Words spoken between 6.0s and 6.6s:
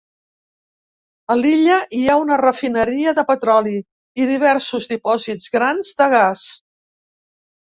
de gas.